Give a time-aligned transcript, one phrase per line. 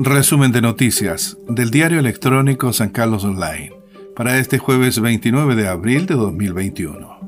[0.00, 3.72] Resumen de noticias del diario electrónico San Carlos Online
[4.14, 7.18] para este jueves 29 de abril de 2021.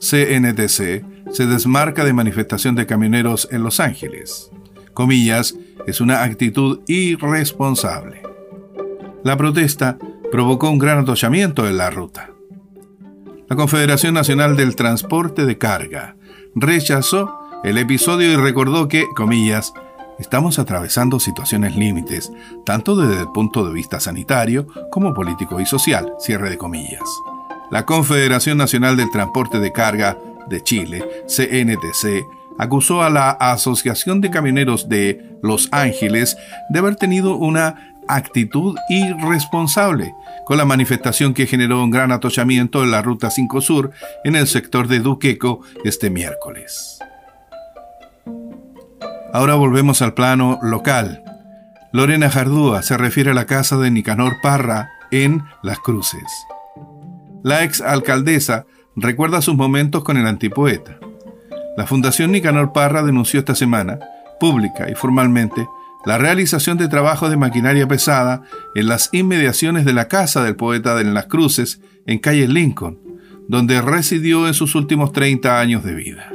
[0.00, 4.50] CNTC se desmarca de manifestación de camioneros en Los Ángeles.
[4.92, 5.54] Comillas,
[5.86, 8.22] es una actitud irresponsable.
[9.22, 9.98] La protesta
[10.32, 12.32] provocó un gran atollamiento en la ruta.
[13.48, 16.16] La Confederación Nacional del Transporte de Carga
[16.56, 19.72] rechazó el episodio y recordó que, comillas,
[20.18, 22.32] estamos atravesando situaciones límites,
[22.64, 27.08] tanto desde el punto de vista sanitario como político y social, cierre de comillas.
[27.70, 30.18] La Confederación Nacional del Transporte de Carga
[30.48, 32.24] de Chile, CNTC,
[32.58, 36.36] acusó a la Asociación de Camioneros de Los Ángeles
[36.70, 40.14] de haber tenido una actitud irresponsable
[40.46, 43.92] con la manifestación que generó un gran atollamiento en la Ruta 5 Sur
[44.24, 46.98] en el sector de Duqueco este miércoles.
[49.32, 51.22] Ahora volvemos al plano local.
[51.92, 56.22] Lorena Jardúa se refiere a la casa de Nicanor Parra en Las Cruces.
[57.42, 58.64] La ex alcaldesa
[58.96, 60.98] recuerda sus momentos con el antipoeta.
[61.76, 63.98] La Fundación Nicanor Parra denunció esta semana,
[64.40, 65.68] pública y formalmente,
[66.06, 68.42] la realización de trabajos de maquinaria pesada
[68.74, 72.98] en las inmediaciones de la casa del poeta de Las Cruces, en calle Lincoln,
[73.46, 76.32] donde residió en sus últimos 30 años de vida.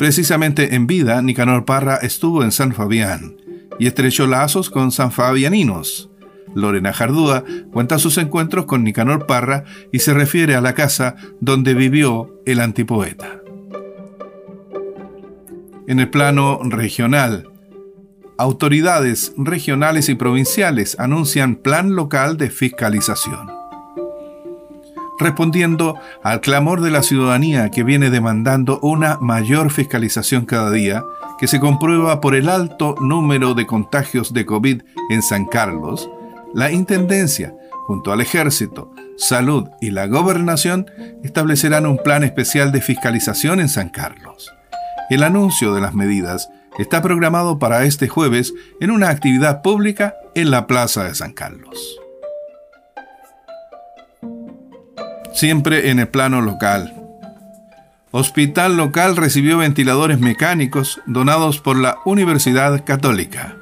[0.00, 3.36] Precisamente en vida, Nicanor Parra estuvo en San Fabián
[3.78, 6.08] y estrechó lazos con San Fabianinos.
[6.54, 11.74] Lorena Jardúa cuenta sus encuentros con Nicanor Parra y se refiere a la casa donde
[11.74, 13.42] vivió el antipoeta.
[15.86, 17.50] En el plano regional,
[18.38, 23.59] autoridades regionales y provinciales anuncian plan local de fiscalización
[25.20, 31.04] respondiendo al clamor de la ciudadanía que viene demandando una mayor fiscalización cada día,
[31.38, 36.10] que se comprueba por el alto número de contagios de COVID en San Carlos,
[36.54, 37.54] la Intendencia,
[37.86, 40.90] junto al Ejército, Salud y la Gobernación,
[41.22, 44.52] establecerán un plan especial de fiscalización en San Carlos.
[45.10, 50.50] El anuncio de las medidas está programado para este jueves en una actividad pública en
[50.50, 52.00] la Plaza de San Carlos.
[55.40, 56.92] Siempre en el plano local.
[58.10, 63.56] Hospital local recibió ventiladores mecánicos donados por la Universidad Católica.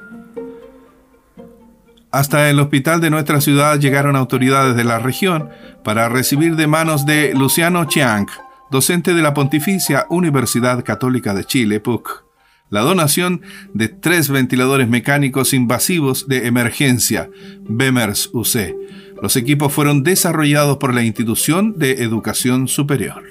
[2.11, 5.51] Hasta el hospital de nuestra ciudad llegaron autoridades de la región
[5.81, 8.27] para recibir de manos de Luciano Chiang,
[8.69, 12.25] docente de la Pontificia Universidad Católica de Chile, PUC,
[12.69, 13.41] la donación
[13.73, 17.29] de tres ventiladores mecánicos invasivos de emergencia,
[17.61, 18.75] BEMERS UC,
[19.21, 23.23] los equipos fueron desarrollados por la institución de educación superior.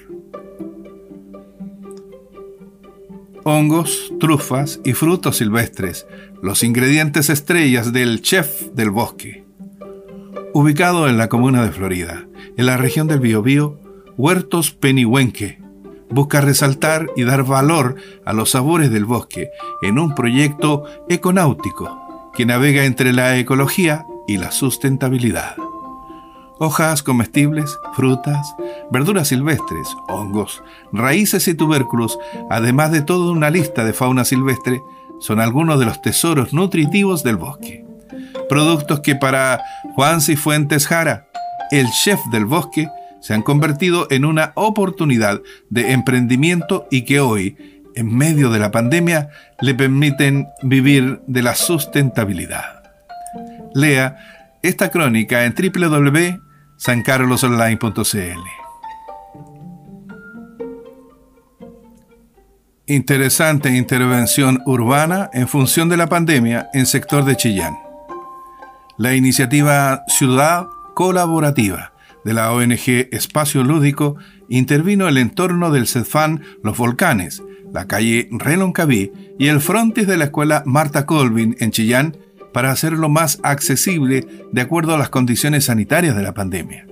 [3.44, 6.06] Hongos, trufas y frutos silvestres,
[6.42, 9.44] los ingredientes estrellas del chef del bosque.
[10.52, 13.80] Ubicado en la comuna de Florida, en la región del Biobío,
[14.16, 15.60] Huertos Penihuenque
[16.10, 19.50] busca resaltar y dar valor a los sabores del bosque
[19.82, 25.56] en un proyecto econáutico que navega entre la ecología y la sustentabilidad
[26.58, 28.54] hojas comestibles, frutas,
[28.90, 32.18] verduras silvestres, hongos, raíces y tubérculos,
[32.50, 34.82] además de toda una lista de fauna silvestre,
[35.20, 37.84] son algunos de los tesoros nutritivos del bosque.
[38.48, 39.62] Productos que para
[39.94, 41.28] Juan Cifuentes Jara,
[41.70, 42.88] el chef del bosque,
[43.20, 47.56] se han convertido en una oportunidad de emprendimiento y que hoy,
[47.94, 49.28] en medio de la pandemia,
[49.60, 52.82] le permiten vivir de la sustentabilidad.
[53.74, 54.16] Lea
[54.62, 56.47] esta crónica en www
[56.78, 58.40] sancarlosonline.cl.
[62.86, 67.76] Interesante intervención urbana en función de la pandemia en sector de Chillán.
[68.96, 71.92] La iniciativa Ciudad Colaborativa
[72.24, 74.16] de la ONG Espacio Lúdico
[74.48, 80.24] intervino el entorno del CEDFAN Los Volcanes, la calle Reloncaví y el frontis de la
[80.24, 82.16] escuela Marta Colvin en Chillán
[82.52, 86.86] para hacerlo más accesible de acuerdo a las condiciones sanitarias de la pandemia.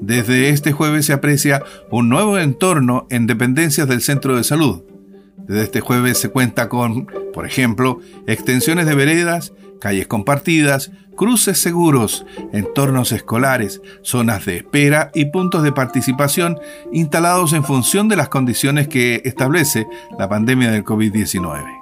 [0.00, 4.82] Desde este jueves se aprecia un nuevo entorno en dependencias del centro de salud.
[5.36, 12.26] Desde este jueves se cuenta con, por ejemplo, extensiones de veredas, calles compartidas, cruces seguros,
[12.52, 16.58] entornos escolares, zonas de espera y puntos de participación
[16.92, 19.86] instalados en función de las condiciones que establece
[20.18, 21.81] la pandemia del COVID-19.